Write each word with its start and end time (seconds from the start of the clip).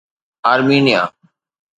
Armenia 0.51 1.03